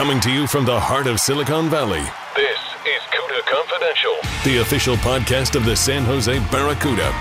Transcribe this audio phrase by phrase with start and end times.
[0.00, 2.00] Coming to you from the heart of Silicon Valley,
[2.34, 4.16] This is CUDA Confidential.
[4.44, 7.12] the official podcast of the San Jose Barracuda,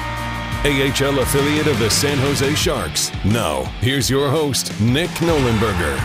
[0.64, 3.12] AHL affiliate of the San Jose Sharks.
[3.26, 5.98] Now, here's your host, Nick Nollenberger.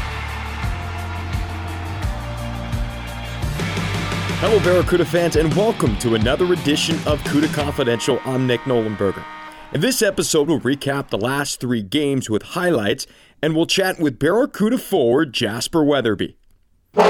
[4.40, 8.18] Hello, Barracuda fans, and welcome to another edition of CUDA Confidential.
[8.24, 9.24] I'm Nick Nollenberger.
[9.72, 13.06] In this episode, we'll recap the last three games with highlights,
[13.40, 16.36] and we'll chat with Barracuda forward Jasper Weatherby.
[16.96, 17.04] On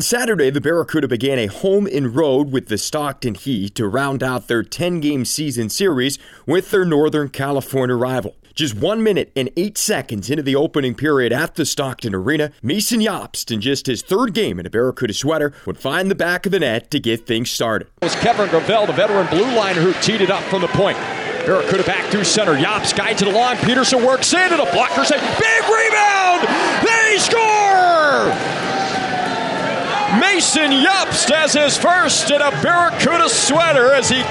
[0.00, 4.46] Saturday, the Barracuda began a home and road with the Stockton Heat to round out
[4.46, 8.36] their 10 game season series with their Northern California rival.
[8.54, 13.00] Just one minute and eight seconds into the opening period at the Stockton Arena, Mason
[13.00, 16.52] Jobst, in just his third game in a Barracuda sweater, would find the back of
[16.52, 17.88] the net to get things started.
[18.02, 20.98] It was Kevin Gravel, the veteran blue liner, who teed it up from the point.
[21.46, 22.54] Barracuda back through center.
[22.54, 23.56] Jobst guides it along.
[23.58, 25.20] Peterson works in, and a blocker save.
[25.20, 26.46] Big rebound!
[26.84, 28.30] They score!
[30.20, 34.22] Mason Jobst has his first in a Barracuda sweater as he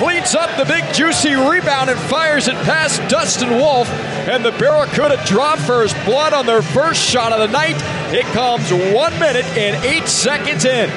[0.00, 3.86] cleans up the big juicy rebound and fires it past Dustin Wolf.
[4.26, 7.76] And the Barracuda draw first blood on their first shot of the night.
[8.10, 10.88] It comes one minute and eight seconds in.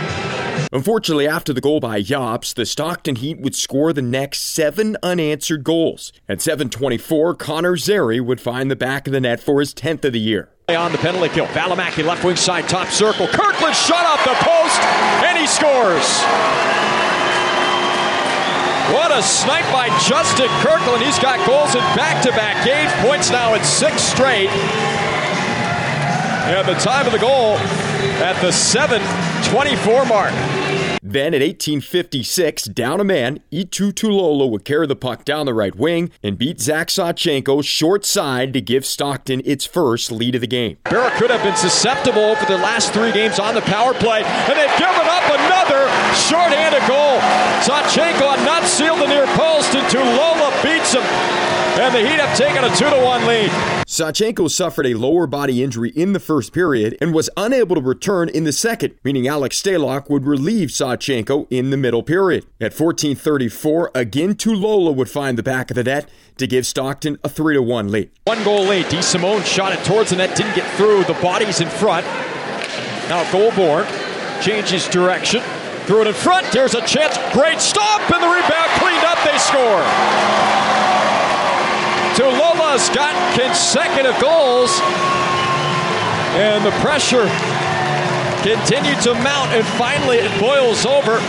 [0.72, 5.66] Unfortunately, after the goal by Jobst, the Stockton Heat would score the next seven unanswered
[5.66, 6.14] goals.
[6.30, 10.14] At 7:24, Connor Zary would find the back of the net for his 10th of
[10.14, 10.48] the year.
[10.70, 13.28] On the penalty kill, Valimaki left wing side, top circle.
[13.28, 14.82] Kirkland shot off the post,
[15.26, 17.13] and he scores.
[18.92, 21.04] What a snipe by Justin Kirkland.
[21.04, 22.92] He's got goals in back-to-back games.
[23.06, 24.50] Points now at six straight.
[26.50, 27.56] And the time of the goal
[28.22, 30.93] at the 7:24 mark.
[31.06, 35.76] Then at 1856, down a man, Eetu Tuulola would carry the puck down the right
[35.76, 40.48] wing and beat Zach Sawchenko short side to give Stockton its first lead of the
[40.48, 40.78] game.
[40.86, 44.80] Barracuda have been susceptible over the last three games on the power play, and they've
[44.80, 47.20] given up another shorthanded goal.
[47.68, 51.04] Sawchenko had not sealed the near post, and Tuulola beats him.
[51.76, 53.50] And the Heat have taken a 2 to 1 lead.
[53.88, 58.30] Sawchenko suffered a lower body injury in the first period and was unable to return
[58.30, 60.93] in the second, meaning Alex Stalock would relieve Sawchenko
[61.50, 62.46] in the middle period.
[62.62, 67.30] At 14:34, again Tuulola would find the back of the net to give Stockton a
[67.30, 68.10] 3 to 1 lead.
[68.26, 68.86] One goal lead.
[68.88, 71.04] DeSimone shot it towards the net, didn't get through.
[71.06, 72.06] The body's in front.
[73.10, 73.86] Now Goulbourne
[74.42, 75.42] changes direction.
[75.86, 76.50] Threw it in front.
[76.52, 77.18] There's a chance.
[77.34, 79.20] Great stop, and the rebound cleaned up.
[79.24, 79.84] They score.
[82.16, 84.80] Tuulola's got consecutive goals,
[86.40, 87.28] and the pressure
[88.44, 91.20] continued to mount, and finally it boils over.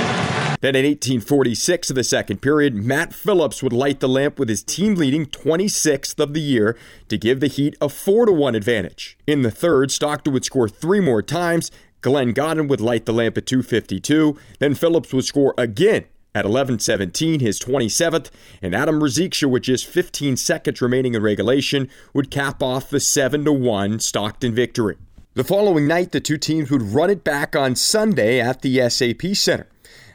[0.61, 4.63] Then in 1846 of the second period, Matt Phillips would light the lamp with his
[4.63, 6.77] team leading 26th of the year
[7.09, 9.17] to give the Heat a 4 to 1 advantage.
[9.27, 11.71] In the third, Stockton would score three more times.
[12.01, 14.39] Glenn Gawdin would light the lamp at 252.
[14.59, 20.37] Then Phillips would score again at 11:17, his 27th, and Adam Ruzicka with just 15
[20.37, 24.97] seconds remaining in regulation would cap off the 7 to 1 Stockton victory.
[25.37, 29.35] The following night, the two teams would run it back on Sunday at the SAP
[29.35, 29.67] Center.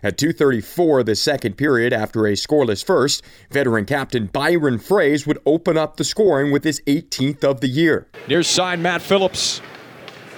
[0.01, 3.21] At 2:34 of the second period, after a scoreless first,
[3.51, 8.07] veteran captain Byron Froese would open up the scoring with his 18th of the year.
[8.29, 9.59] Near side, Matt Phillips.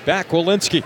[0.07, 0.83] Back, Walensky.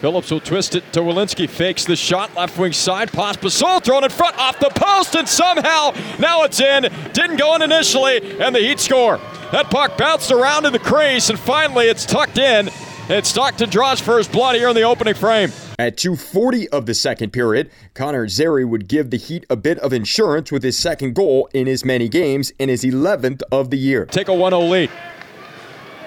[0.00, 1.46] Phillips will twist it to Walensky.
[1.46, 3.12] Fakes the shot, left wing side.
[3.12, 6.84] Pospisil thrown in front, off the post, and somehow now it's in.
[7.12, 9.20] Didn't go in initially, and the Heat score.
[9.52, 12.70] That puck bounced around in the crease, and finally it's tucked in.
[13.06, 15.52] And Stockton draws first blood here in the opening frame.
[15.78, 19.92] At 2:40 of the second period, Connor Zary would give the Heat a bit of
[19.92, 24.06] insurance with his second goal in as many games in his 11th of the year.
[24.06, 24.90] Take a 1-0 lead.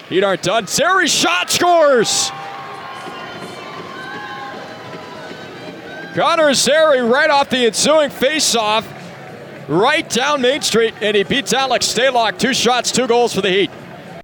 [0.09, 0.65] Heat aren't done.
[0.65, 2.31] Zary shot scores.
[6.15, 8.87] Connor Zary right off the ensuing face-off,
[9.67, 12.39] right down Main Street, and he beats Alex Stalock.
[12.39, 13.69] Two shots, two goals for the Heat.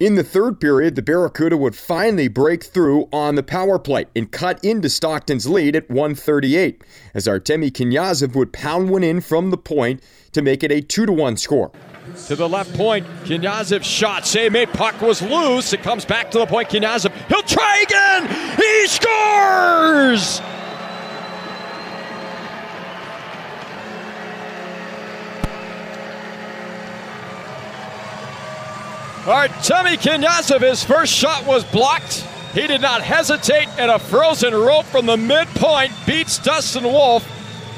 [0.04, 4.30] In the third period, the Barracuda would finally break through on the power play and
[4.30, 6.84] cut into Stockton's lead at 138,
[7.14, 10.04] as Artemi Kniazev would pound one in from the point
[10.34, 11.72] to make it a 2 1 score.
[12.28, 14.28] To the left point, Kniazev shot.
[14.28, 14.74] Save made.
[14.74, 15.72] Puck was loose.
[15.72, 16.68] It comes back to the point.
[16.68, 17.14] Kniazev.
[17.30, 18.28] He'll try again.
[18.58, 20.42] He scores!
[29.24, 32.28] Artemi Kniazev, his first shot was blocked.
[32.54, 37.25] He did not hesitate, and a frozen rope from the midpoint beats Dustin Wolf.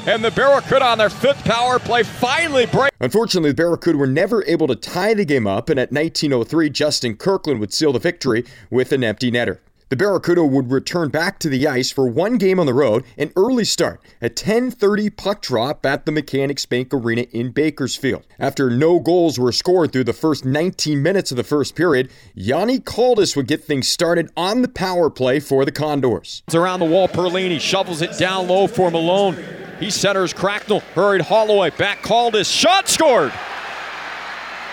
[0.08, 2.90] And the Barracuda on their fifth power play finally break.
[2.98, 7.16] Unfortunately, the Barracuda were never able to tie the game up, and at 1903, Justin
[7.16, 9.58] Kirkland would seal the victory with an empty netter.
[9.88, 13.30] The Barracuda would return back to the ice for one game on the road, an
[13.36, 18.24] early start, a 10:30 puck drop at the Mechanics Bank Arena in Bakersfield.
[18.40, 22.80] After no goals were scored through the first 19 minutes of the first period, Yanni
[22.80, 26.42] Kaldis would get things started on the power play for the Condors.
[26.48, 29.36] It's around the wall, Perlini shovels it down low for Malone.
[29.78, 33.32] He centers Cracknell, hurried Holloway, back Kaldis, shot scored!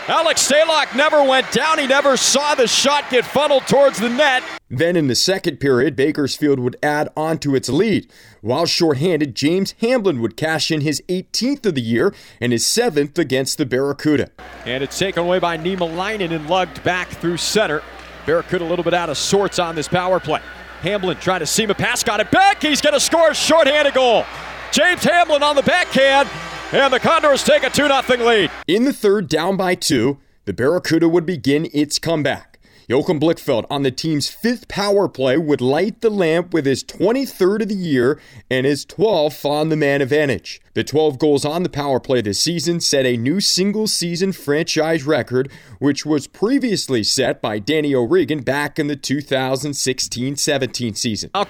[0.10, 1.80] Alex Stalock never went down.
[1.80, 4.44] He never saw the shot get funneled towards the net.
[4.70, 8.12] Then in the second period, Bakersfield would add on to its lead.
[8.42, 13.18] While shorthanded, James Hamblin would cash in his 18th of the year and his 7th
[13.18, 14.30] against the Barracuda.
[14.66, 17.82] And it's taken away by Niemelainen and lugged back through center.
[18.26, 20.42] Barracuda a little bit out of sorts on this power play.
[20.82, 22.62] Hamblin trying to seam a pass, got it back.
[22.62, 24.26] He's going to score a shorthanded goal.
[24.74, 26.28] James Hamblin on the backhand.
[26.74, 28.50] And the Condors take a 2 0 lead.
[28.66, 32.60] In the third, down by two, the Barracuda would begin its comeback.
[32.88, 37.62] Joachim Blichfeld on the team's fifth power play would light the lamp with his 23rd
[37.62, 40.60] of the year and his 12th on the man advantage.
[40.74, 45.04] The 12 goals on the power play this season set a new single season franchise
[45.04, 51.30] record, which was previously set by Danny O'Regan back in the 2016 17 season.
[51.36, 51.46] Al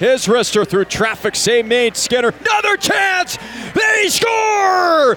[0.00, 2.34] his wrister through traffic, same made Skinner.
[2.40, 3.38] Another chance!
[3.74, 5.16] They score!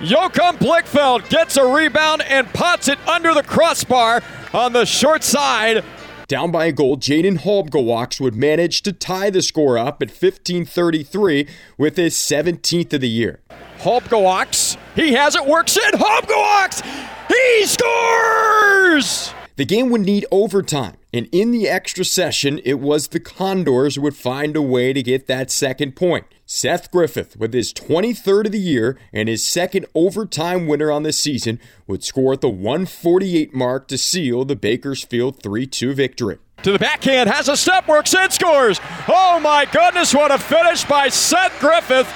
[0.00, 5.84] Joachim Blichfeld gets a rebound and pots it under the crossbar on the short side.
[6.26, 11.46] Down by a goal, Jaden Halbgewachs would manage to tie the score up at 15:33
[11.76, 13.40] with his 17th of the year.
[13.84, 15.92] Halbgewachs, he has it, works in.
[15.92, 16.82] Halbgewachs,
[17.28, 19.34] he scores!
[19.56, 24.00] The game would need overtime, and in the extra session, it was the Condors who
[24.00, 26.24] would find a way to get that second point.
[26.46, 31.12] Seth Griffith, with his 23rd of the year and his second overtime winner on the
[31.12, 36.38] season, would score at the 148 mark to seal the Bakersfield 3 2 victory.
[36.62, 38.80] To the backhand, has a step, works and scores.
[39.08, 42.10] Oh my goodness, what a finish by Seth Griffith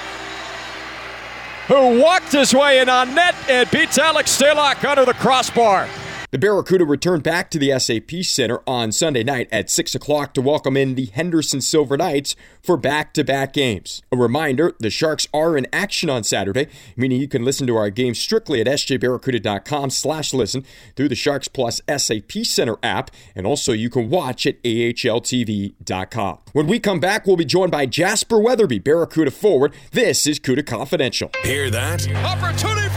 [1.69, 5.87] who walked his way in on net and beats Alex Stalock under the crossbar.
[6.31, 10.43] The Barracuda returned back to the SAP Center on Sunday night at 6 o'clock to
[10.43, 14.03] welcome in the Henderson Silver Knights for back to back games.
[14.11, 17.89] A reminder the Sharks are in action on Saturday, meaning you can listen to our
[17.89, 20.63] game strictly at sjbarracuda.com slash listen
[20.95, 26.37] through the Sharks Plus SAP Center app, and also you can watch at ahltv.com.
[26.53, 29.73] When we come back, we'll be joined by Jasper Weatherby, Barracuda forward.
[29.93, 31.31] This is CUDA Confidential.
[31.41, 32.07] Hear that?
[32.23, 32.88] Opportunity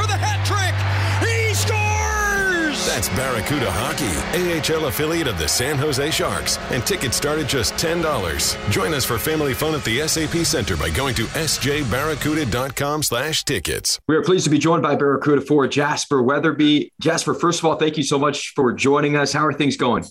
[3.02, 6.56] That's Barracuda Hockey, AHL affiliate of the San Jose Sharks.
[6.70, 8.70] And tickets start at just $10.
[8.70, 13.98] Join us for family fun at the SAP Center by going to sjbarracuda.com slash tickets.
[14.06, 16.92] We are pleased to be joined by Barracuda for Jasper Weatherby.
[17.00, 19.32] Jasper, first of all, thank you so much for joining us.
[19.32, 20.04] How are things going?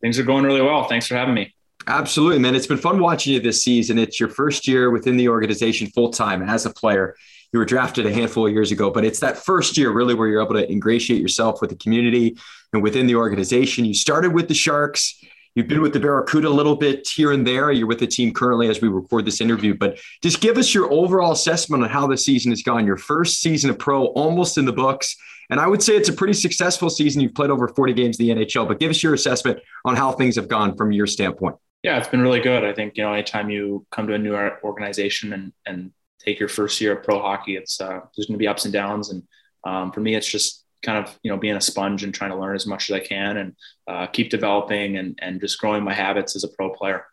[0.00, 0.88] Things are going really well.
[0.88, 1.54] Thanks for having me.
[1.86, 2.56] Absolutely, man.
[2.56, 3.96] It's been fun watching you this season.
[3.96, 7.14] It's your first year within the organization full time as a player
[7.52, 10.28] you were drafted a handful of years ago, but it's that first year really where
[10.28, 12.36] you're able to ingratiate yourself with the community
[12.72, 13.84] and within the organization.
[13.84, 15.18] You started with the Sharks.
[15.54, 17.72] You've been with the Barracuda a little bit here and there.
[17.72, 20.92] You're with the team currently as we record this interview, but just give us your
[20.92, 22.86] overall assessment on how the season has gone.
[22.86, 25.16] Your first season of pro almost in the books.
[25.50, 27.22] And I would say it's a pretty successful season.
[27.22, 30.12] You've played over 40 games in the NHL, but give us your assessment on how
[30.12, 31.56] things have gone from your standpoint.
[31.82, 32.64] Yeah, it's been really good.
[32.64, 36.48] I think, you know, anytime you come to a new organization and, and take your
[36.48, 39.10] first year of pro hockey, it's uh, there's going to be ups and downs.
[39.10, 39.22] And
[39.64, 42.36] um, for me, it's just kind of you know being a sponge and trying to
[42.36, 43.56] learn as much as I can and
[43.86, 47.04] uh, keep developing and and just growing my habits as a pro player.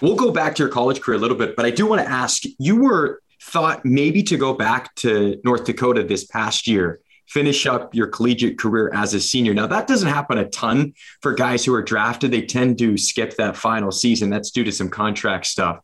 [0.00, 2.08] We'll go back to your college career a little bit, but I do want to
[2.08, 7.00] ask: you were thought maybe to go back to North Dakota this past year.
[7.28, 9.52] Finish up your collegiate career as a senior.
[9.52, 12.30] Now, that doesn't happen a ton for guys who are drafted.
[12.30, 14.30] They tend to skip that final season.
[14.30, 15.80] That's due to some contract stuff.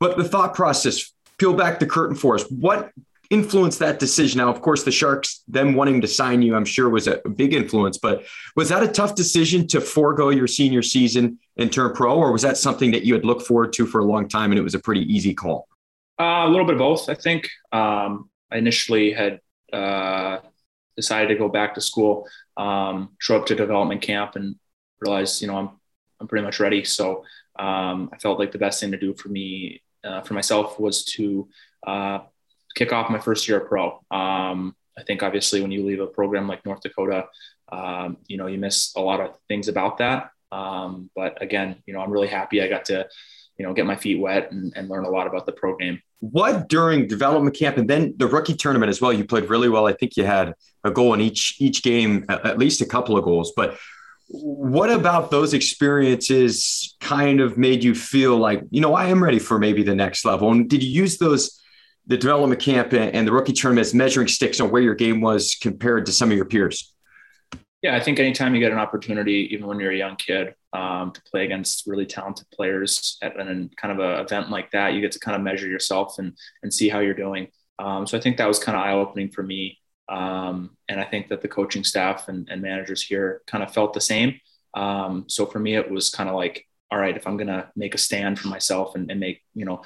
[0.00, 1.11] But the thought process
[1.42, 2.44] peel back the curtain for us.
[2.50, 2.92] What
[3.28, 4.38] influenced that decision?
[4.38, 7.52] Now, of course, the Sharks, them wanting to sign you, I'm sure was a big
[7.52, 12.16] influence, but was that a tough decision to forego your senior season and turn pro,
[12.16, 14.58] or was that something that you had looked forward to for a long time and
[14.58, 15.66] it was a pretty easy call?
[16.20, 17.50] Uh, a little bit of both, I think.
[17.72, 19.40] Um, I initially had
[19.72, 20.38] uh,
[20.94, 24.54] decided to go back to school, um, show up to development camp, and
[25.00, 25.70] realized, you know, I'm
[26.20, 26.84] I'm pretty much ready.
[26.84, 27.24] So
[27.58, 31.04] um, I felt like the best thing to do for me, uh, for myself, was
[31.04, 31.48] to
[31.86, 32.20] uh,
[32.74, 34.00] kick off my first year of pro.
[34.10, 37.26] Um, I think obviously when you leave a program like North Dakota,
[37.70, 40.30] um, you know, you miss a lot of things about that.
[40.50, 43.08] Um, but again, you know, I'm really happy I got to,
[43.56, 46.02] you know, get my feet wet and, and, learn a lot about the program.
[46.20, 49.12] What during development camp and then the rookie tournament as well?
[49.12, 49.86] You played really well.
[49.86, 50.54] I think you had
[50.84, 53.52] a goal in each each game, at least a couple of goals.
[53.56, 53.78] But
[54.32, 59.38] what about those experiences kind of made you feel like, you know, I am ready
[59.38, 60.50] for maybe the next level?
[60.50, 61.58] And did you use those
[62.06, 65.56] the development camp and the rookie tournament as measuring sticks on where your game was
[65.60, 66.92] compared to some of your peers?
[67.82, 71.12] Yeah, I think anytime you get an opportunity, even when you're a young kid, um,
[71.12, 75.00] to play against really talented players at an kind of an event like that, you
[75.00, 77.48] get to kind of measure yourself and and see how you're doing.
[77.78, 79.78] Um, so I think that was kind of eye opening for me,
[80.08, 83.94] um, and I think that the coaching staff and, and managers here kind of felt
[83.94, 84.40] the same.
[84.74, 87.94] Um, so for me, it was kind of like, all right, if I'm gonna make
[87.94, 89.82] a stand for myself and, and make you know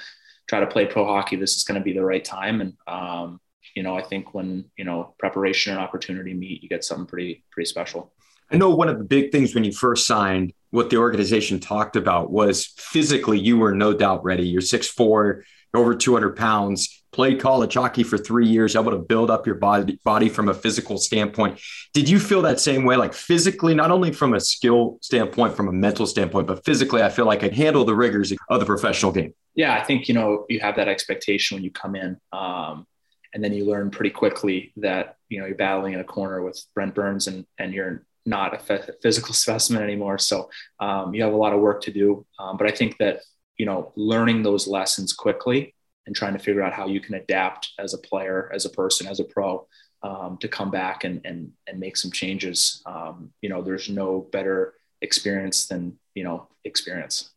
[0.47, 2.61] try to play pro hockey, this is going to be the right time.
[2.61, 3.39] And, um,
[3.75, 7.43] you know, I think when, you know, preparation and opportunity meet, you get something pretty,
[7.51, 8.13] pretty special.
[8.49, 11.95] I know one of the big things when you first signed, what the organization talked
[11.95, 14.47] about was physically, you were no doubt ready.
[14.47, 15.43] You're 6'4,
[15.73, 19.99] over 200 pounds, played college hockey for three years, able to build up your body,
[20.05, 21.59] body from a physical standpoint.
[21.93, 22.95] Did you feel that same way?
[22.95, 27.09] Like physically, not only from a skill standpoint, from a mental standpoint, but physically, I
[27.09, 30.45] feel like I handle the rigors of the professional game yeah, I think you know
[30.47, 32.85] you have that expectation when you come in, um,
[33.33, 36.63] and then you learn pretty quickly that you know you're battling in a corner with
[36.75, 40.19] Brent Burns, and and you're not a physical specimen anymore.
[40.19, 42.25] So um, you have a lot of work to do.
[42.37, 43.21] Um, but I think that
[43.57, 45.73] you know learning those lessons quickly
[46.07, 49.05] and trying to figure out how you can adapt as a player, as a person,
[49.05, 49.67] as a pro,
[50.01, 52.81] um, to come back and and and make some changes.
[52.85, 57.31] Um, you know, there's no better experience than you know experience.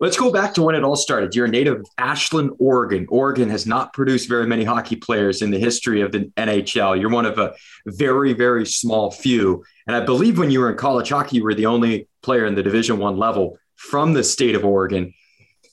[0.00, 1.34] Let's go back to when it all started.
[1.34, 3.06] You're a native of Ashland, Oregon.
[3.08, 7.00] Oregon has not produced very many hockey players in the history of the NHL.
[7.00, 9.64] You're one of a very, very small few.
[9.88, 12.54] And I believe when you were in college hockey, you were the only player in
[12.54, 15.14] the Division One level from the state of Oregon.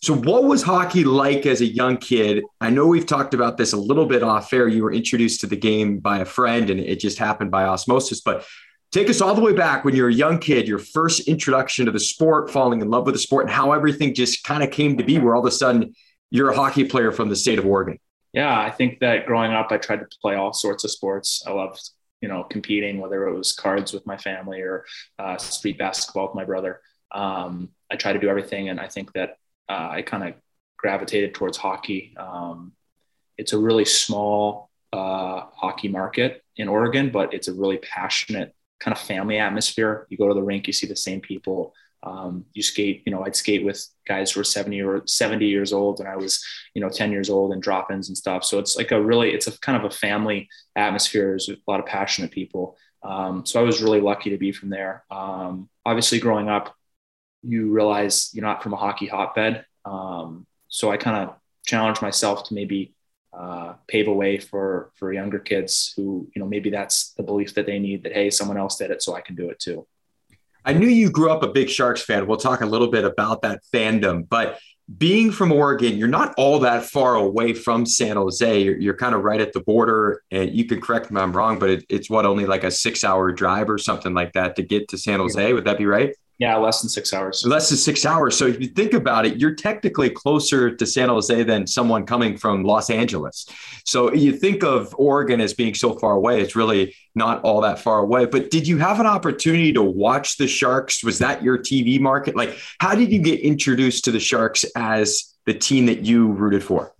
[0.06, 2.44] So, what was hockey like as a young kid?
[2.62, 4.68] I know we've talked about this a little bit off air.
[4.68, 8.22] You were introduced to the game by a friend, and it just happened by osmosis.
[8.22, 8.46] But
[8.92, 11.92] Take us all the way back when you're a young kid, your first introduction to
[11.92, 14.96] the sport, falling in love with the sport, and how everything just kind of came
[14.98, 15.96] to be where all of a sudden
[16.30, 18.00] you're a hockey player from the state of Oregon.
[18.32, 21.44] Yeah, I think that growing up, I tried to play all sorts of sports.
[21.46, 21.82] I loved,
[22.22, 24.86] you know, competing, whether it was cards with my family or
[25.18, 26.80] uh, street basketball with my brother.
[27.12, 29.38] Um, I tried to do everything, and I think that
[29.70, 30.34] uh, I kind of
[30.78, 32.16] gravitated towards hockey.
[32.18, 32.74] Um,
[33.38, 38.96] it's a really small uh, hockey market in Oregon, but it's a really passionate kind
[38.96, 40.08] of family atmosphere.
[40.10, 41.74] You go to the rink, you see the same people.
[42.04, 45.74] Um, you skate, you know, I'd skate with guys who were 70 or 70 years
[45.74, 46.46] old and I was,
[46.76, 48.46] you know, 10 years old and drop-ins and stuff.
[48.46, 51.30] So it's like a really, it's a kind of a family atmosphere.
[51.30, 52.78] There's a lot of passionate people.
[53.02, 55.04] Um, so I was really lucky to be from there.
[55.10, 56.76] Um, obviously growing up,
[57.48, 59.66] you realize you're not from a hockey hotbed.
[59.86, 61.36] Um, so I kind of
[61.66, 62.96] challenge myself to maybe
[63.38, 67.54] uh, pave a way for for younger kids who you know maybe that's the belief
[67.56, 69.86] that they need that hey someone else did it so i can do it too.
[70.68, 72.26] I knew you grew up a big sharks fan.
[72.26, 74.58] We'll talk a little bit about that fandom but
[74.98, 78.62] being from oregon you're not all that far away from san jose.
[78.62, 81.34] You're, you're kind of right at the border and you can correct me if i'm
[81.34, 84.56] wrong but it, it's what only like a six hour drive or something like that
[84.56, 85.54] to get to san jose?
[85.54, 87.46] Would that be right yeah, less than six hours.
[87.46, 88.38] Less than six hours.
[88.38, 92.36] So if you think about it, you're technically closer to San Jose than someone coming
[92.36, 93.46] from Los Angeles.
[93.86, 96.42] So you think of Oregon as being so far away.
[96.42, 98.26] It's really not all that far away.
[98.26, 101.06] But did you have an opportunity to watch the Sharks?
[101.06, 102.36] Was that your TV market?
[102.36, 106.64] Like, how did you get introduced to the Sharks as the team that you rooted
[106.64, 106.94] for?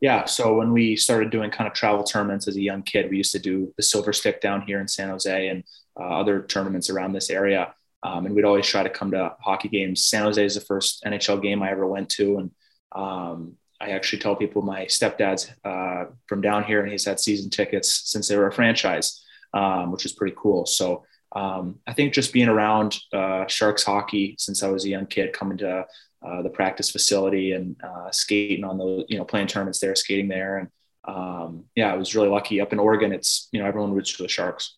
[0.00, 0.24] Yeah.
[0.24, 3.32] So when we started doing kind of travel tournaments as a young kid, we used
[3.32, 5.62] to do the Silver Stick down here in San Jose and
[5.98, 7.72] uh, other tournaments around this area
[8.06, 10.04] um, and we'd always try to come to hockey games.
[10.04, 12.38] San Jose is the first NHL game I ever went to.
[12.38, 12.50] And
[12.92, 17.50] um, I actually tell people my stepdad's uh, from down here and he's had season
[17.50, 20.66] tickets since they were a franchise, um, which is pretty cool.
[20.66, 25.06] So um, I think just being around uh, Sharks hockey since I was a young
[25.06, 25.84] kid, coming to
[26.24, 30.28] uh, the practice facility and uh, skating on the you know playing tournaments there, skating
[30.28, 30.68] there, and
[31.04, 32.60] um, yeah, I was really lucky.
[32.60, 34.76] Up in Oregon, it's you know everyone roots for the Sharks.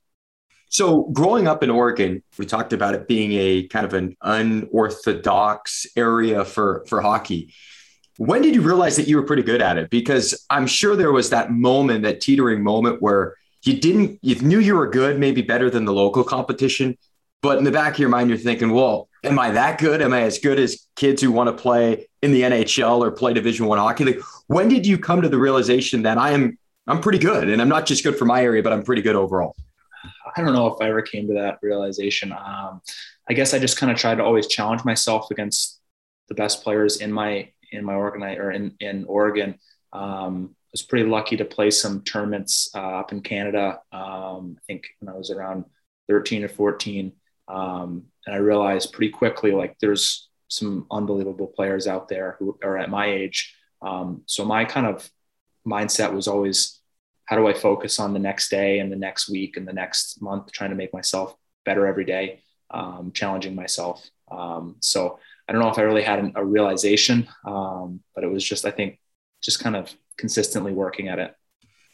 [0.70, 5.86] So, growing up in Oregon, we talked about it being a kind of an unorthodox
[5.96, 7.54] area for for hockey.
[8.18, 9.90] When did you realize that you were pretty good at it?
[9.90, 14.58] Because I'm sure there was that moment, that teetering moment where you didn't, you knew
[14.58, 16.98] you were good, maybe better than the local competition.
[17.42, 20.02] But in the back of your mind, you're thinking, well, am I that good?
[20.02, 23.32] Am I as good as kids who want to play in the NHL or play
[23.32, 24.04] Division One hockey?
[24.04, 26.58] Like, when did you come to the realization that I am,
[26.88, 29.14] I'm pretty good and I'm not just good for my area, but I'm pretty good
[29.14, 29.54] overall?
[30.36, 32.32] I don't know if I ever came to that realization.
[32.32, 32.80] Um,
[33.28, 35.80] I guess I just kind of tried to always challenge myself against
[36.28, 39.58] the best players in my in my organize or in, in Oregon.
[39.92, 43.80] Um, I was pretty lucky to play some tournaments uh, up in Canada.
[43.92, 45.64] Um, I think when I was around
[46.08, 47.12] 13 or 14.
[47.46, 52.76] Um, and I realized pretty quickly, like there's some unbelievable players out there who are
[52.76, 53.54] at my age.
[53.80, 55.08] Um, so my kind of
[55.66, 56.77] mindset was always,
[57.28, 60.22] how do I focus on the next day and the next week and the next
[60.22, 64.08] month, trying to make myself better every day, um, challenging myself.
[64.30, 68.42] Um, so I don't know if I really had a realization, um, but it was
[68.42, 68.98] just, I think,
[69.42, 71.34] just kind of consistently working at it.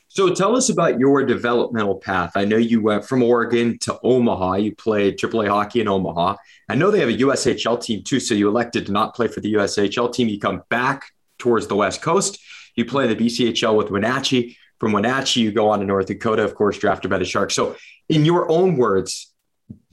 [0.07, 2.37] So tell us about your developmental path.
[2.37, 4.55] I know you went from Oregon to Omaha.
[4.55, 6.37] You played AAA hockey in Omaha.
[6.69, 9.41] I know they have a USHL team too, so you elected to not play for
[9.41, 10.29] the USHL team.
[10.29, 11.07] You come back
[11.39, 12.39] towards the West Coast.
[12.77, 14.57] You play the BCHL with Wenatchee.
[14.85, 17.55] From Wenatchee, you go on to North Dakota, of course, drafted by the Sharks.
[17.55, 17.75] So,
[18.11, 19.33] in your own words,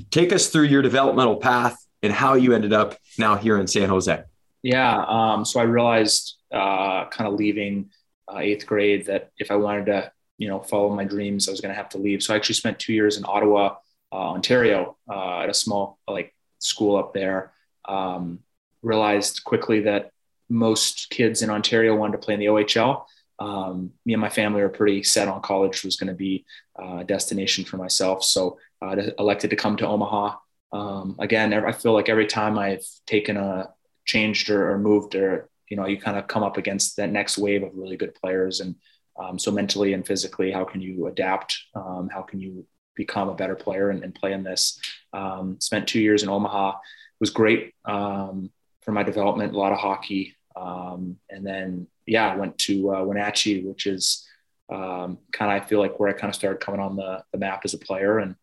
[0.09, 3.87] take us through your developmental path and how you ended up now here in San
[3.87, 4.21] Jose.
[4.63, 5.05] Yeah.
[5.07, 7.91] Um, so I realized uh, kind of leaving
[8.27, 11.61] uh, eighth grade that if I wanted to, you know, follow my dreams, I was
[11.61, 12.21] going to have to leave.
[12.21, 13.77] So I actually spent two years in Ottawa,
[14.11, 17.53] uh, Ontario, uh, at a small like school up there.
[17.85, 18.39] Um,
[18.81, 20.11] realized quickly that
[20.49, 23.05] most kids in Ontario wanted to play in the OHL.
[23.41, 26.45] Um, me and my family were pretty set on college was going to be
[26.81, 28.23] uh, a destination for myself.
[28.23, 30.37] So I elected to come to Omaha
[30.71, 33.69] um, again, I feel like every time I've taken a
[34.05, 37.37] changed or, or, moved or, you know, you kind of come up against that next
[37.37, 38.61] wave of really good players.
[38.61, 38.75] And
[39.21, 41.57] um, so mentally and physically, how can you adapt?
[41.75, 44.79] Um, how can you become a better player and, and play in this?
[45.13, 46.69] Um, spent two years in Omaha.
[46.69, 48.49] It was great um,
[48.81, 50.35] for my development, a lot of hockey.
[50.55, 54.27] Um, and then, yeah, I went to uh, Wenatchee, which is
[54.69, 57.61] kind of, I feel like where I kind of started coming on the, the map
[57.65, 58.19] as a player.
[58.19, 58.35] And,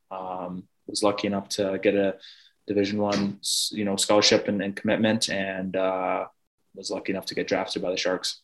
[0.89, 2.17] was lucky enough to get a
[2.67, 3.41] Division One,
[3.71, 6.27] you know, scholarship and, and commitment, and uh,
[6.75, 8.41] was lucky enough to get drafted by the Sharks.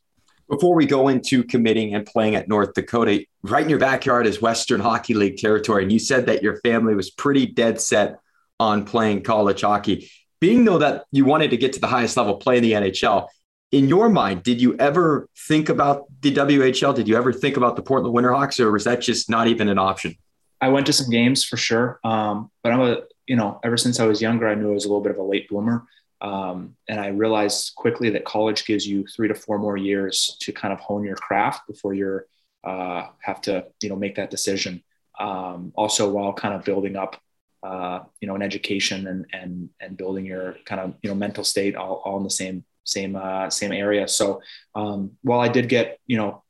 [0.49, 4.43] Before we go into committing and playing at North Dakota, right in your backyard is
[4.43, 8.19] Western Hockey League territory, and you said that your family was pretty dead set
[8.61, 10.11] on playing college hockey.
[10.41, 13.29] Being though that you wanted to get to the highest level, play in the NHL,
[13.75, 16.95] in your mind, did you ever think about the WHL?
[16.95, 19.79] Did you ever think about the Portland Winterhawks, or was that just not even an
[19.79, 20.17] option?
[20.61, 21.99] I went to some games for sure.
[22.05, 24.85] Um, but I'm a, you know, ever since I was younger, I knew I was
[24.85, 25.85] a little bit of a late bloomer.
[26.21, 30.53] Um, and I realized quickly that college gives you three to four more years to
[30.53, 32.27] kind of hone your craft before you're
[32.63, 34.85] uh, have to, you know, make that decision.
[35.19, 37.21] Um, also, while kind of building up,
[37.65, 41.43] uh, you know, an education and and and building your kind of you know mental
[41.43, 44.07] state all, all in the same same uh, same area.
[44.09, 44.43] So
[44.75, 46.43] um, while I did get you know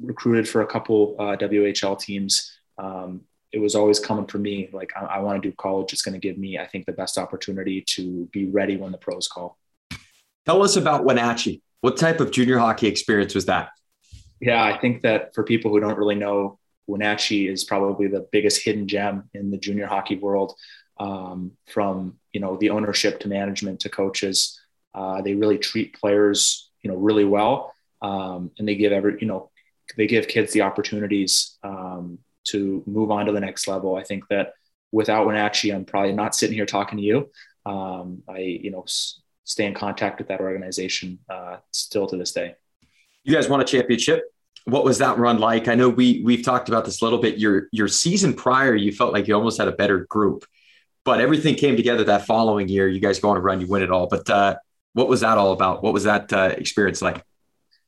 [0.00, 3.22] recruited for a couple uh, WHL teams, um,
[3.52, 4.68] it was always coming for me.
[4.72, 5.92] Like I, I want to do college.
[5.92, 8.98] It's going to give me, I think, the best opportunity to be ready when the
[8.98, 9.58] pros call.
[10.44, 11.62] Tell us about Wenatchee.
[11.80, 13.70] What type of junior hockey experience was that?
[14.40, 18.62] Yeah, I think that for people who don't really know, Wenatchee is probably the biggest
[18.62, 20.54] hidden gem in the junior hockey world.
[20.96, 24.60] Um, from you know the ownership to management to coaches,
[24.94, 29.26] uh, they really treat players you know really well, um, and they give every you
[29.26, 29.50] know
[29.96, 33.96] they give kids the opportunities um, to move on to the next level.
[33.96, 34.54] I think that
[34.92, 37.30] without Wenatchee, I'm probably not sitting here talking to you.
[37.66, 42.32] Um, I, you know, s- stay in contact with that organization uh, still to this
[42.32, 42.54] day.
[43.24, 44.22] You guys won a championship.
[44.66, 45.68] What was that run like?
[45.68, 47.38] I know we we've talked about this a little bit.
[47.38, 50.44] Your your season prior, you felt like you almost had a better group,
[51.04, 52.88] but everything came together that following year.
[52.88, 54.06] You guys go on a run, you win it all.
[54.06, 54.56] But uh,
[54.94, 55.82] what was that all about?
[55.82, 57.22] What was that uh, experience like?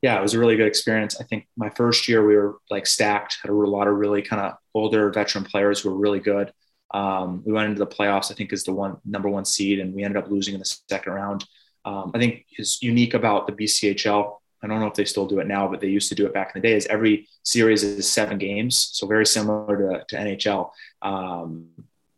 [0.02, 1.20] yeah, it was a really good experience.
[1.20, 4.42] I think my first year we were like stacked, had a lot of really kind
[4.42, 6.52] of older veteran players who were really good.
[6.92, 9.94] Um, we went into the playoffs, I think, as the one number one seed, and
[9.94, 11.44] we ended up losing in the second round.
[11.84, 14.36] Um, I think is unique about the BCHL.
[14.62, 16.34] I don't know if they still do it now, but they used to do it
[16.34, 16.74] back in the day.
[16.74, 20.70] Is every series is seven games, so very similar to, to NHL.
[21.02, 21.68] Um,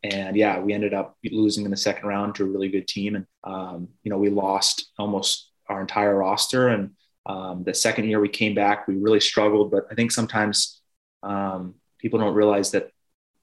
[0.08, 3.14] and yeah, we ended up losing in the second round to a really good team.
[3.16, 6.68] And, um, you know, we lost almost our entire roster.
[6.68, 6.92] And
[7.26, 9.70] um, the second year we came back, we really struggled.
[9.70, 10.80] But I think sometimes
[11.22, 12.90] um, people don't realize that,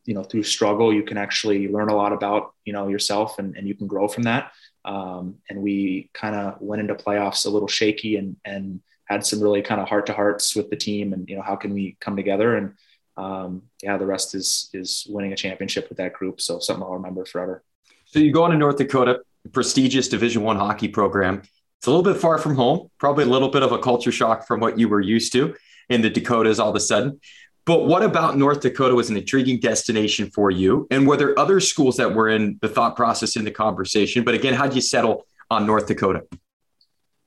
[0.05, 3.55] you know, through struggle, you can actually learn a lot about, you know, yourself and,
[3.57, 4.51] and you can grow from that.
[4.85, 9.39] Um, and we kind of went into playoffs a little shaky and, and had some
[9.39, 11.97] really kind of heart to hearts with the team and, you know, how can we
[11.99, 12.55] come together?
[12.55, 12.73] And,
[13.17, 16.41] um, yeah, the rest is is winning a championship with that group.
[16.41, 17.63] So something I'll remember forever.
[18.05, 21.41] So you go on to North Dakota, prestigious Division One hockey program.
[21.77, 24.47] It's a little bit far from home, probably a little bit of a culture shock
[24.47, 25.55] from what you were used to
[25.89, 27.19] in the Dakotas all of a sudden.
[27.65, 30.87] But what about North Dakota was an intriguing destination for you?
[30.91, 34.23] And were there other schools that were in the thought process in the conversation?
[34.23, 36.23] But again, how did you settle on North Dakota?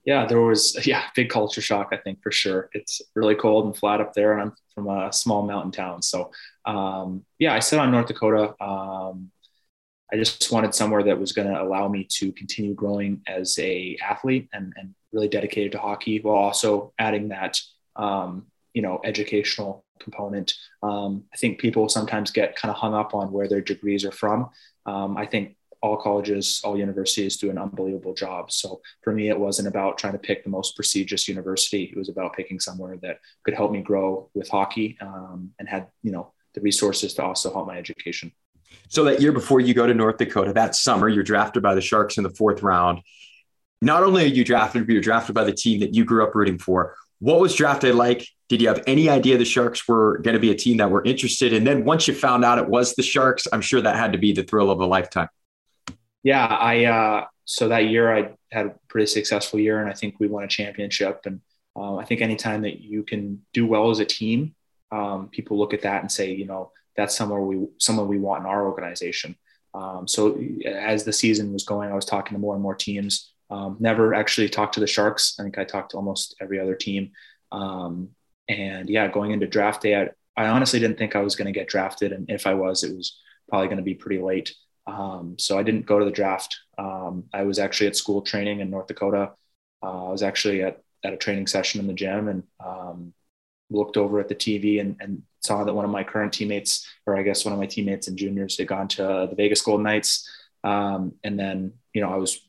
[0.09, 1.91] yeah, there was yeah big culture shock.
[1.93, 2.71] I think for sure.
[2.73, 6.03] It's really cold and flat up there, and I'm from a small mountain town.
[6.03, 6.31] So
[6.65, 8.55] um, yeah, I set on North Dakota.
[8.63, 9.31] Um,
[10.13, 13.99] I just wanted somewhere that was going to allow me to continue growing as a
[14.03, 17.61] athlete and, and really dedicated to hockey, while also adding that
[17.97, 20.55] um, you know educational component.
[20.83, 24.13] Um, I think people sometimes get kind of hung up on where their degrees are
[24.13, 24.49] from.
[24.87, 28.51] Um, I think all colleges, all universities do an unbelievable job.
[28.51, 31.85] So for me, it wasn't about trying to pick the most prestigious university.
[31.85, 35.89] It was about picking somewhere that could help me grow with hockey um, and had,
[36.03, 38.33] you know, the resources to also help my education.
[38.89, 41.81] So that year before you go to North Dakota, that summer, you're drafted by the
[41.81, 43.01] Sharks in the fourth round.
[43.81, 46.35] Not only are you drafted, but you're drafted by the team that you grew up
[46.35, 46.97] rooting for.
[47.21, 48.27] What was drafted like?
[48.49, 51.05] Did you have any idea the Sharks were going to be a team that were
[51.05, 51.53] interested?
[51.53, 54.19] And then once you found out it was the Sharks, I'm sure that had to
[54.19, 55.29] be the thrill of a lifetime
[56.23, 60.17] yeah, I uh, so that year I had a pretty successful year, and I think
[60.19, 61.23] we won a championship.
[61.25, 61.41] And
[61.77, 64.55] uh, I think anytime that you can do well as a team,
[64.91, 68.43] um, people look at that and say, you know, that's somewhere we someone we want
[68.43, 69.37] in our organization.
[69.75, 73.33] Um, so as the season was going, I was talking to more and more teams.
[73.51, 75.37] Um, never actually talked to the Sharks.
[75.39, 77.13] I think I talked to almost every other team.
[77.53, 78.11] Um,
[78.49, 81.59] and yeah, going into draft day, I, I honestly didn't think I was going to
[81.59, 84.55] get drafted, and if I was, it was probably going to be pretty late.
[84.89, 86.59] Um, so I didn't go to the draft.
[86.79, 89.33] Um, I was actually at school training in North Dakota.
[89.83, 93.13] Uh, I was actually at, at a training session in the gym and um,
[93.71, 97.17] looked over at the TV and, and, saw that one of my current teammates, or
[97.17, 100.29] I guess one of my teammates and juniors, had gone to the Vegas Golden Knights.
[100.65, 102.41] Um, and then, you know, I was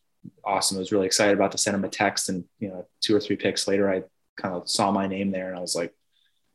[0.43, 0.77] awesome.
[0.77, 2.29] I was really excited about to send him a text.
[2.29, 4.01] And, you know, two or three picks later, I
[4.37, 5.93] kind of saw my name there and I was like,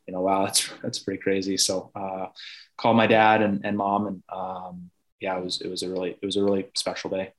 [0.08, 1.56] you know, wow, that's, that's pretty crazy.
[1.56, 2.26] So, uh,
[2.76, 6.10] called my dad and, and mom and, um, yeah, it was it was a really
[6.10, 7.32] it was a really special day.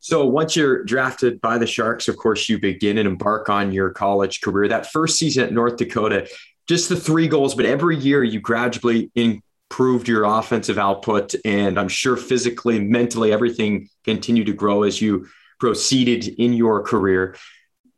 [0.00, 3.90] So once you're drafted by the Sharks, of course, you begin and embark on your
[3.90, 4.68] college career.
[4.68, 6.26] That first season at North Dakota,
[6.66, 11.88] just the three goals, but every year you gradually improved your offensive output, and I'm
[11.88, 17.36] sure physically, mentally, everything continued to grow as you proceeded in your career.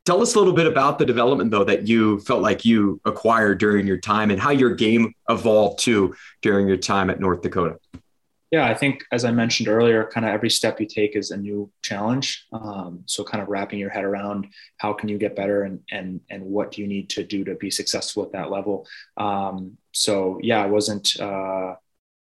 [0.04, 3.58] Tell us a little bit about the development, though, that you felt like you acquired
[3.58, 7.76] during your time and how your game evolved too during your time at North Dakota
[8.52, 11.38] yeah, I think as I mentioned earlier, kind of every step you take is a
[11.38, 12.46] new challenge.
[12.52, 16.20] Um, so kind of wrapping your head around how can you get better and and
[16.28, 18.86] and what do you need to do to be successful at that level.
[19.16, 21.76] Um, so yeah, it wasn't uh,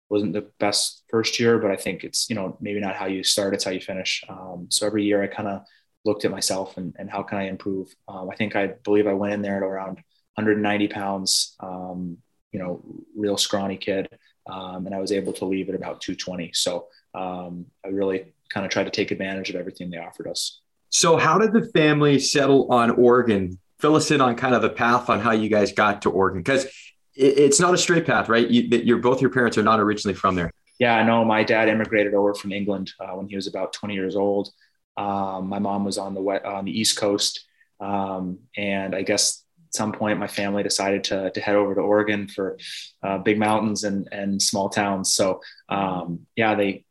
[0.09, 3.23] wasn't the best first year, but I think it's you know maybe not how you
[3.23, 4.21] start, it's how you finish.
[4.27, 5.61] Um, so every year I kind of
[6.03, 7.87] looked at myself and, and how can I improve.
[8.09, 9.95] Um, I think I believe I went in there at around
[10.35, 11.55] 190 pounds.
[11.61, 12.17] Um,
[12.51, 12.83] you know,
[13.15, 14.07] real scrawny kid
[14.49, 16.51] um, and I was able to leave at about 220.
[16.53, 20.61] So um, I really kind of tried to take advantage of everything they offered us.
[20.89, 23.59] So how did the family settle on Oregon?
[23.79, 26.41] Fill us in on kind of the path on how you guys got to Oregon
[26.41, 26.65] because
[27.13, 28.47] it's not a straight path, right?
[28.47, 30.51] You, you're both your parents are not originally from there.
[30.79, 31.25] Yeah, I know.
[31.25, 34.49] My dad immigrated over from England uh, when he was about 20 years old.
[34.95, 37.45] Um, my mom was on the west, on the East Coast,
[37.79, 39.43] um, and I guess
[39.77, 42.57] some point, my family decided to, to head over to Oregon for
[43.03, 45.13] uh, big mountains and, and small towns.
[45.13, 46.85] So, um, yeah, they,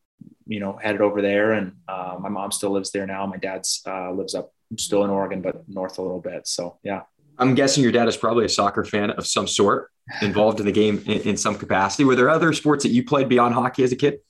[0.46, 3.26] you know, headed over there and uh, my mom still lives there now.
[3.26, 6.46] My dad's uh, lives up still in Oregon, but north a little bit.
[6.46, 7.02] So, yeah.
[7.38, 9.90] I'm guessing your dad is probably a soccer fan of some sort,
[10.22, 12.04] involved in the game in, in some capacity.
[12.04, 14.20] Were there other sports that you played beyond hockey as a kid?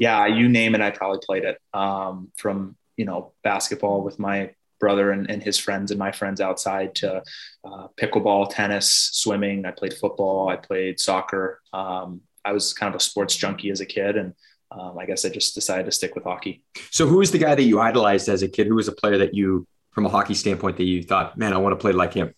[0.00, 1.58] Yeah, you name it, I probably played it.
[1.72, 4.50] Um, from you know basketball with my
[4.84, 7.22] brother and, and his friends and my friends outside to
[7.64, 9.64] uh, pickleball, tennis, swimming.
[9.64, 10.50] I played football.
[10.50, 11.62] I played soccer.
[11.72, 14.34] Um, I was kind of a sports junkie as a kid, and
[14.70, 16.62] um, I guess I just decided to stick with hockey.
[16.90, 18.66] So, who was the guy that you idolized as a kid?
[18.66, 21.56] Who was a player that you, from a hockey standpoint, that you thought, man, I
[21.56, 22.34] want to play like him?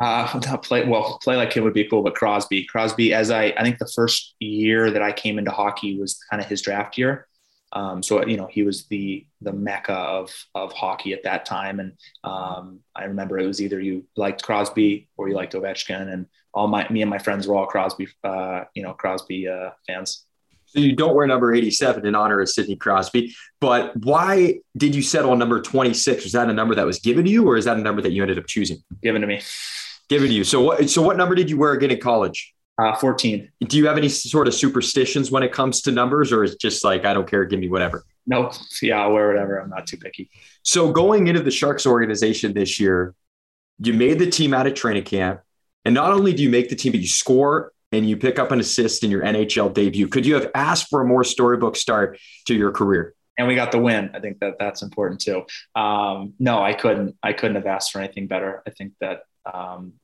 [0.00, 3.62] Uh, play well, play like him would be cool, but Crosby, Crosby, as I, I
[3.62, 7.26] think the first year that I came into hockey was kind of his draft year.
[7.72, 11.80] Um, so you know he was the the mecca of of hockey at that time,
[11.80, 16.26] and um, I remember it was either you liked Crosby or you liked Ovechkin, and
[16.52, 20.26] all my me and my friends were all Crosby, uh, you know Crosby uh, fans.
[20.66, 25.02] So you don't wear number 87 in honor of Sidney Crosby, but why did you
[25.02, 26.24] settle on number 26?
[26.24, 28.12] Was that a number that was given to you, or is that a number that
[28.12, 28.82] you ended up choosing?
[29.02, 29.42] Given to me.
[30.08, 30.44] Given to you.
[30.44, 30.90] So what?
[30.90, 32.54] So what number did you wear again in college?
[32.78, 33.50] Uh, 14.
[33.60, 36.60] Do you have any sort of superstitions when it comes to numbers, or is it
[36.60, 38.04] just like I don't care, give me whatever?
[38.26, 38.54] Nope.
[38.80, 39.58] Yeah, I'll wear whatever.
[39.58, 40.30] I'm not too picky.
[40.62, 43.14] So going into the Sharks organization this year,
[43.78, 45.40] you made the team out of training camp,
[45.84, 48.50] and not only do you make the team, but you score and you pick up
[48.50, 50.08] an assist in your NHL debut.
[50.08, 53.14] Could you have asked for a more storybook start to your career?
[53.38, 54.10] And we got the win.
[54.14, 55.44] I think that that's important too.
[55.74, 57.16] Um, no, I couldn't.
[57.22, 58.62] I couldn't have asked for anything better.
[58.66, 59.94] I think that um,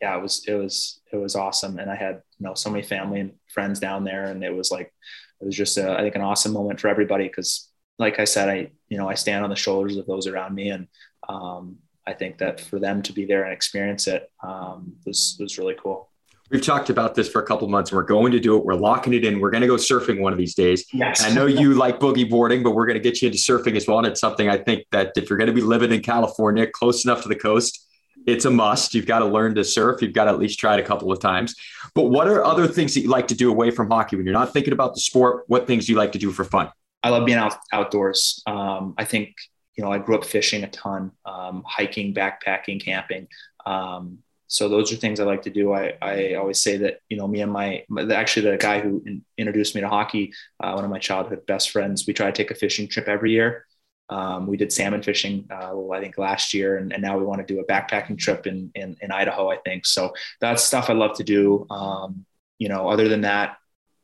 [0.00, 2.82] yeah, it was it was it was awesome, and I had you know so many
[2.82, 4.92] family and friends down there, and it was like
[5.40, 8.48] it was just a, I think an awesome moment for everybody because like I said,
[8.48, 10.86] I you know I stand on the shoulders of those around me, and
[11.28, 15.58] um, I think that for them to be there and experience it um, was was
[15.58, 16.10] really cool.
[16.50, 17.90] We've talked about this for a couple months.
[17.90, 18.64] We're going to do it.
[18.64, 19.40] We're locking it in.
[19.40, 20.86] We're going to go surfing one of these days.
[20.92, 21.24] Yes.
[21.24, 23.88] I know you like boogie boarding, but we're going to get you into surfing as
[23.88, 23.98] well.
[23.98, 27.04] And it's something I think that if you're going to be living in California, close
[27.04, 27.85] enough to the coast,
[28.26, 28.94] it's a must.
[28.94, 30.02] You've got to learn to surf.
[30.02, 31.54] You've got to at least try it a couple of times.
[31.94, 34.32] But what are other things that you like to do away from hockey when you're
[34.32, 35.44] not thinking about the sport?
[35.46, 36.70] What things do you like to do for fun?
[37.02, 38.42] I love being out outdoors.
[38.46, 39.34] Um, I think
[39.76, 43.28] you know I grew up fishing a ton, um, hiking, backpacking, camping.
[43.64, 45.72] Um, so those are things I like to do.
[45.72, 49.24] I, I always say that you know me and my actually the guy who in,
[49.38, 52.06] introduced me to hockey, uh, one of my childhood best friends.
[52.06, 53.66] We try to take a fishing trip every year.
[54.08, 57.46] Um, we did salmon fishing, uh, I think last year, and, and, now we want
[57.46, 59.50] to do a backpacking trip in, in, in Idaho.
[59.50, 60.14] I think so.
[60.40, 61.66] That's stuff I love to do.
[61.70, 62.24] Um,
[62.58, 63.56] you know, other than that,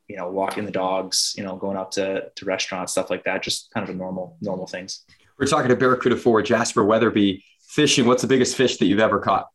[0.08, 3.42] you know, walking the dogs, you know, going out to to restaurants, stuff like that.
[3.42, 5.04] Just kind of a normal normal things.
[5.38, 8.04] We're talking to Barracuda forward Jasper Weatherby fishing.
[8.04, 9.48] What's the biggest fish that you've ever caught?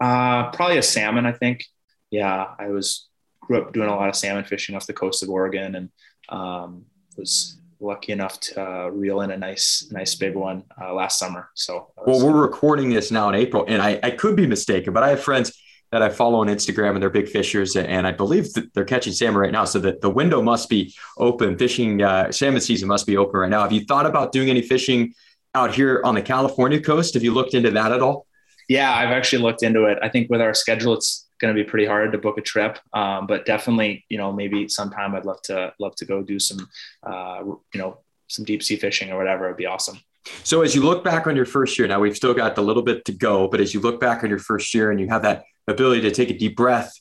[0.00, 1.26] Uh, probably a salmon.
[1.26, 1.64] I think.
[2.10, 3.08] Yeah, I was
[3.40, 5.90] grew up doing a lot of salmon fishing off the coast of Oregon, and
[6.30, 11.18] um, was lucky enough to uh, reel in a nice, nice big one uh, last
[11.18, 11.50] summer.
[11.54, 15.02] So, well, we're recording this now in April, and I, I could be mistaken, but
[15.02, 15.52] I have friends
[15.92, 19.12] that I follow on Instagram and they're big fishers, and I believe that they're catching
[19.12, 19.64] salmon right now.
[19.64, 21.58] So that the window must be open.
[21.58, 23.62] Fishing uh, salmon season must be open right now.
[23.62, 25.14] Have you thought about doing any fishing
[25.54, 27.14] out here on the California coast?
[27.14, 28.26] Have you looked into that at all?
[28.68, 29.98] Yeah, I've actually looked into it.
[30.00, 32.78] I think with our schedule, it's going to be pretty hard to book a trip.
[32.92, 36.68] Um, but definitely, you know, maybe sometime I'd love to love to go do some,
[37.02, 37.98] uh, you know,
[38.28, 39.46] some deep sea fishing or whatever.
[39.46, 39.98] It'd be awesome.
[40.44, 42.82] So as you look back on your first year, now we've still got a little
[42.82, 45.22] bit to go, but as you look back on your first year and you have
[45.22, 46.92] that ability to take a deep breath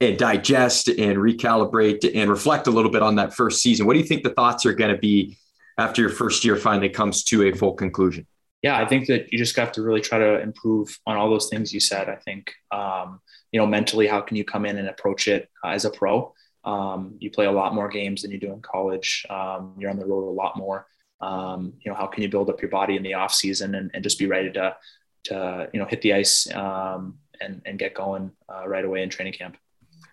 [0.00, 4.00] and digest and recalibrate and reflect a little bit on that first season, what do
[4.00, 5.36] you think the thoughts are going to be
[5.78, 8.26] after your first year finally comes to a full conclusion?
[8.62, 11.48] Yeah, I think that you just have to really try to improve on all those
[11.48, 12.08] things you said.
[12.08, 13.20] I think, um,
[13.52, 16.34] you know, mentally, how can you come in and approach it uh, as a pro?
[16.64, 19.24] Um, you play a lot more games than you do in college.
[19.30, 20.86] Um, you're on the road a lot more.
[21.20, 23.90] Um, you know, how can you build up your body in the off season and,
[23.94, 24.76] and just be ready to,
[25.24, 29.08] to, you know, hit the ice um, and, and get going uh, right away in
[29.08, 29.56] training camp.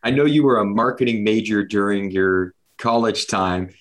[0.04, 3.74] I know you were a marketing major during your college time.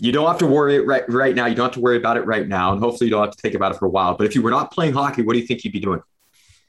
[0.00, 1.46] You don't have to worry right right now.
[1.46, 3.40] You don't have to worry about it right now, and hopefully, you don't have to
[3.40, 4.14] think about it for a while.
[4.14, 6.02] But if you were not playing hockey, what do you think you'd be doing?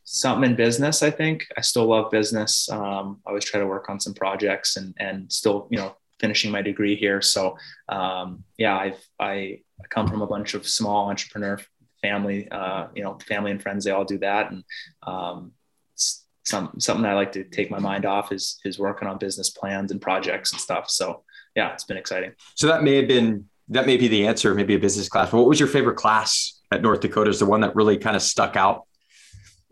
[0.03, 1.03] something in business.
[1.03, 2.69] I think I still love business.
[2.69, 6.51] Um, I always try to work on some projects and and still you know finishing
[6.51, 7.21] my degree here.
[7.21, 7.57] So
[7.89, 11.59] um, yeah, I've I, come from a bunch of small entrepreneur
[12.01, 12.49] family.
[12.49, 14.63] Uh, you know, family and friends they all do that, and
[15.03, 15.53] um,
[15.95, 19.91] some something I like to take my mind off is is working on business plans
[19.91, 20.89] and projects and stuff.
[20.89, 21.23] So
[21.55, 22.33] yeah, it's been exciting.
[22.55, 25.31] So that may have been that may be the answer, maybe a business class.
[25.31, 27.29] But what was your favorite class at North Dakota?
[27.29, 28.85] Is the one that really kind of stuck out?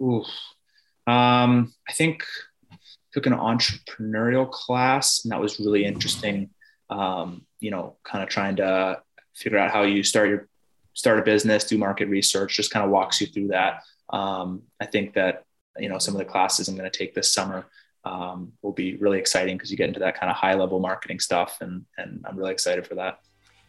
[0.01, 0.23] Ooh,
[1.05, 2.23] um, I think
[3.11, 6.49] took an entrepreneurial class, and that was really interesting.
[6.89, 9.01] Um, you know, kind of trying to
[9.35, 10.47] figure out how you start your
[10.93, 13.83] start a business, do market research, just kind of walks you through that.
[14.11, 15.43] Um, I think that
[15.77, 17.65] you know some of the classes I'm going to take this summer
[18.05, 21.19] um, will be really exciting because you get into that kind of high level marketing
[21.19, 23.19] stuff, and and I'm really excited for that.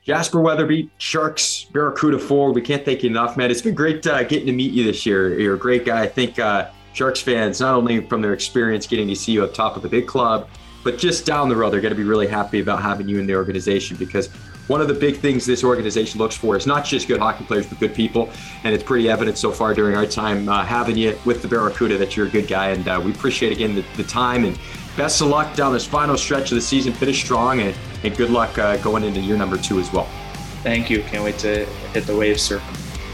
[0.05, 2.55] Jasper Weatherby, Sharks, Barracuda forward.
[2.55, 3.51] We can't thank you enough, man.
[3.51, 5.39] It's been great uh, getting to meet you this year.
[5.39, 6.03] You're a great guy.
[6.03, 9.53] I think uh, Sharks fans, not only from their experience getting to see you up
[9.53, 10.49] top of the big club,
[10.83, 13.27] but just down the road, they're going to be really happy about having you in
[13.27, 14.31] the organization because
[14.71, 17.67] one of the big things this organization looks for is not just good hockey players,
[17.67, 18.31] but good people.
[18.63, 21.99] And it's pretty evident so far during our time uh, having you with the Barracuda
[21.99, 22.69] that you're a good guy.
[22.69, 24.57] And uh, we appreciate again the, the, time and
[24.97, 26.93] best of luck down this final stretch of the season.
[26.93, 30.09] Finish strong and, and good luck uh, going into year number two as well.
[30.63, 31.03] Thank you.
[31.03, 32.63] Can't wait to hit the waves sir.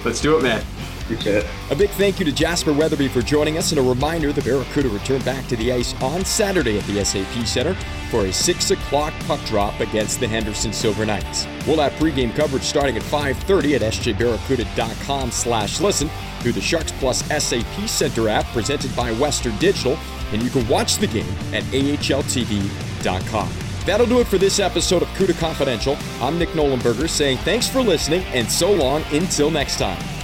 [0.04, 0.62] Let's do it, man.
[1.06, 1.46] Appreciate it.
[1.70, 4.88] A big thank you to Jasper Weatherby for joining us, and a reminder the Barracuda
[4.88, 7.74] return back to the ice on Saturday at the SAP Center
[8.10, 11.46] for a 6 o'clock puck drop against the Henderson Silver Knights.
[11.64, 17.22] We'll have pregame coverage starting at 5.30 at sjbarracuda.com slash listen through the Sharks Plus
[17.26, 19.96] SAP Center app presented by Western Digital,
[20.32, 23.52] and you can watch the game at ahltv.com.
[23.84, 25.96] That'll do it for this episode of CUDA Confidential.
[26.20, 30.15] I'm Nick Nollenberger saying thanks for listening and so long until next time.